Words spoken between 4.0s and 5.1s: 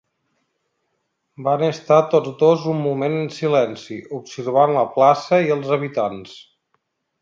observant la